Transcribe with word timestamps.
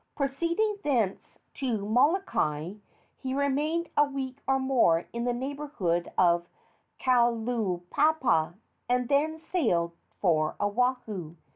Proceeding 0.15 0.77
thence 0.83 1.37
to 1.53 1.85
Molokai, 1.85 2.73
he 3.19 3.35
remained 3.35 3.89
a 3.95 4.03
week 4.03 4.41
or 4.47 4.57
more 4.57 5.05
in 5.13 5.25
the 5.25 5.31
neighborhood 5.31 6.11
of 6.17 6.47
Kalaupapa, 6.99 8.55
and 8.89 9.07
then 9.09 9.37
sailed 9.37 9.91
for 10.19 10.55
Oahu. 10.59 11.35